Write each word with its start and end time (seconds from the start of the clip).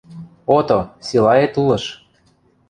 –Ото, 0.57 0.79
силаэт 1.05 1.53
улыш... 1.61 1.85